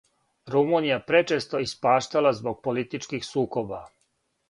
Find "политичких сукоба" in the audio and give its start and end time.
2.71-3.85